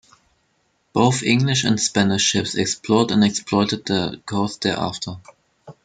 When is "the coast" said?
3.85-4.61